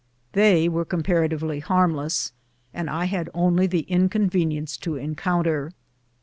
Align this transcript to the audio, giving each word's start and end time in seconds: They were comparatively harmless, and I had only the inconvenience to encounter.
They 0.31 0.67
were 0.67 0.83
comparatively 0.83 1.59
harmless, 1.59 2.31
and 2.73 2.89
I 2.89 3.05
had 3.05 3.29
only 3.35 3.67
the 3.67 3.81
inconvenience 3.81 4.75
to 4.77 4.95
encounter. 4.95 5.73